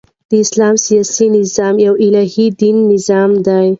د 0.29 0.31
اسلام 0.45 0.75
سیاسي 0.85 1.25
نظام 1.39 1.75
یو 1.85 1.93
الهي 2.05 2.45
دیني 2.59 2.83
نظام 2.93 3.29
دئ. 3.47 3.67